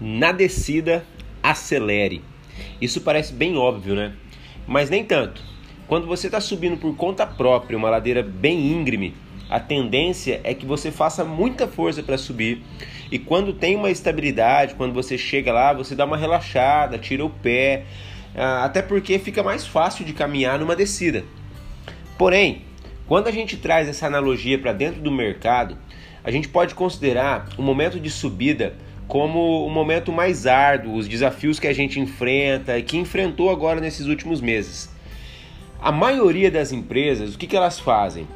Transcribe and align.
Na 0.00 0.32
descida, 0.32 1.04
acelere. 1.42 2.22
Isso 2.80 3.02
parece 3.02 3.34
bem 3.34 3.56
óbvio, 3.56 3.94
né? 3.94 4.14
Mas 4.66 4.88
nem 4.88 5.04
tanto. 5.04 5.42
Quando 5.86 6.06
você 6.06 6.28
está 6.28 6.40
subindo 6.40 6.76
por 6.78 6.96
conta 6.96 7.26
própria 7.26 7.76
uma 7.76 7.90
ladeira 7.90 8.22
bem 8.22 8.72
íngreme, 8.72 9.14
a 9.50 9.58
tendência 9.58 10.40
é 10.44 10.54
que 10.54 10.64
você 10.64 10.90
faça 10.90 11.24
muita 11.24 11.66
força 11.66 12.02
para 12.02 12.16
subir. 12.16 12.62
E 13.10 13.18
quando 13.18 13.52
tem 13.52 13.76
uma 13.76 13.90
estabilidade, 13.90 14.74
quando 14.76 14.94
você 14.94 15.18
chega 15.18 15.52
lá, 15.52 15.72
você 15.72 15.94
dá 15.94 16.04
uma 16.04 16.16
relaxada, 16.16 16.96
tira 16.96 17.24
o 17.24 17.28
pé, 17.28 17.84
ah, 18.34 18.64
até 18.64 18.80
porque 18.80 19.18
fica 19.18 19.42
mais 19.42 19.66
fácil 19.66 20.04
de 20.04 20.12
caminhar 20.12 20.58
numa 20.58 20.76
descida. 20.76 21.24
Porém, 22.16 22.62
quando 23.06 23.26
a 23.26 23.32
gente 23.32 23.56
traz 23.56 23.88
essa 23.88 24.06
analogia 24.06 24.58
para 24.58 24.72
dentro 24.72 25.00
do 25.02 25.10
mercado, 25.10 25.76
a 26.22 26.30
gente 26.30 26.48
pode 26.48 26.74
considerar 26.74 27.48
o 27.58 27.62
momento 27.62 27.98
de 27.98 28.08
subida 28.08 28.76
como 29.10 29.66
o 29.66 29.68
momento 29.68 30.12
mais 30.12 30.46
árduo, 30.46 30.94
os 30.94 31.08
desafios 31.08 31.58
que 31.58 31.66
a 31.66 31.72
gente 31.72 31.98
enfrenta 31.98 32.78
e 32.78 32.82
que 32.84 32.96
enfrentou 32.96 33.50
agora 33.50 33.80
nesses 33.80 34.06
últimos 34.06 34.40
meses. 34.40 34.88
A 35.82 35.90
maioria 35.90 36.48
das 36.48 36.70
empresas, 36.70 37.34
o 37.34 37.38
que, 37.38 37.48
que 37.48 37.56
elas 37.56 37.80
fazem? 37.80 38.28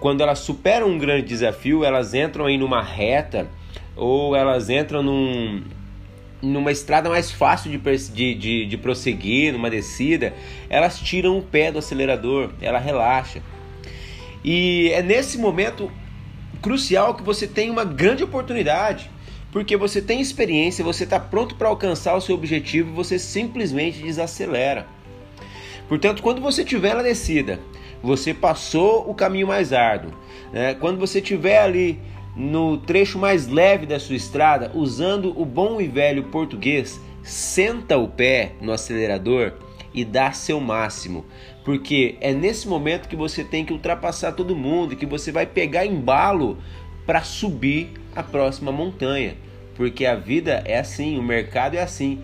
Quando 0.00 0.22
elas 0.22 0.40
superam 0.40 0.88
um 0.88 0.98
grande 0.98 1.28
desafio, 1.28 1.84
elas 1.84 2.12
entram 2.12 2.46
aí 2.46 2.58
numa 2.58 2.82
reta 2.82 3.46
ou 3.94 4.34
elas 4.34 4.68
entram 4.68 5.00
num, 5.00 5.62
numa 6.42 6.72
estrada 6.72 7.08
mais 7.08 7.30
fácil 7.30 7.70
de, 7.70 7.78
de, 7.78 8.34
de, 8.34 8.66
de 8.66 8.76
prosseguir, 8.76 9.52
numa 9.52 9.70
descida, 9.70 10.34
elas 10.68 10.98
tiram 10.98 11.38
o 11.38 11.42
pé 11.42 11.70
do 11.70 11.78
acelerador, 11.78 12.50
ela 12.60 12.80
relaxa. 12.80 13.40
E 14.42 14.90
é 14.92 15.02
nesse 15.02 15.38
momento 15.38 15.88
crucial 16.60 17.14
que 17.14 17.22
você 17.22 17.46
tem 17.46 17.70
uma 17.70 17.84
grande 17.84 18.24
oportunidade 18.24 19.14
porque 19.56 19.74
você 19.74 20.02
tem 20.02 20.20
experiência, 20.20 20.84
você 20.84 21.04
está 21.04 21.18
pronto 21.18 21.54
para 21.54 21.68
alcançar 21.68 22.14
o 22.14 22.20
seu 22.20 22.34
objetivo 22.34 22.92
você 22.92 23.18
simplesmente 23.18 24.02
desacelera. 24.02 24.86
Portanto, 25.88 26.22
quando 26.22 26.42
você 26.42 26.60
estiver 26.60 26.94
na 26.94 27.02
descida, 27.02 27.58
você 28.02 28.34
passou 28.34 29.10
o 29.10 29.14
caminho 29.14 29.46
mais 29.46 29.72
árduo. 29.72 30.12
Né? 30.52 30.74
Quando 30.74 30.98
você 30.98 31.20
estiver 31.20 31.56
ali 31.56 31.98
no 32.36 32.76
trecho 32.76 33.18
mais 33.18 33.48
leve 33.48 33.86
da 33.86 33.98
sua 33.98 34.16
estrada, 34.16 34.70
usando 34.74 35.32
o 35.40 35.46
bom 35.46 35.80
e 35.80 35.88
velho 35.88 36.24
português, 36.24 37.00
senta 37.22 37.96
o 37.96 38.08
pé 38.08 38.52
no 38.60 38.72
acelerador 38.72 39.54
e 39.94 40.04
dá 40.04 40.32
seu 40.32 40.60
máximo, 40.60 41.24
porque 41.64 42.18
é 42.20 42.34
nesse 42.34 42.68
momento 42.68 43.08
que 43.08 43.16
você 43.16 43.42
tem 43.42 43.64
que 43.64 43.72
ultrapassar 43.72 44.32
todo 44.32 44.54
mundo 44.54 44.94
que 44.94 45.06
você 45.06 45.32
vai 45.32 45.46
pegar 45.46 45.86
embalo 45.86 46.58
para 47.06 47.22
subir 47.22 47.92
a 48.14 48.22
próxima 48.22 48.72
montanha 48.72 49.36
porque 49.76 50.06
a 50.06 50.14
vida 50.14 50.62
é 50.64 50.78
assim, 50.78 51.18
o 51.18 51.22
mercado 51.22 51.74
é 51.74 51.82
assim. 51.82 52.20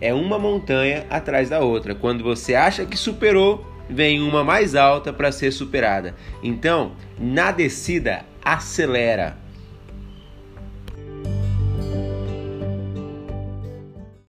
É 0.00 0.12
uma 0.12 0.38
montanha 0.38 1.06
atrás 1.08 1.48
da 1.48 1.60
outra. 1.60 1.94
Quando 1.94 2.22
você 2.22 2.54
acha 2.54 2.84
que 2.84 2.96
superou, 2.96 3.66
vem 3.88 4.20
uma 4.20 4.44
mais 4.44 4.74
alta 4.74 5.12
para 5.12 5.32
ser 5.32 5.52
superada. 5.52 6.14
Então, 6.42 6.92
na 7.18 7.50
descida, 7.50 8.24
acelera. 8.44 9.36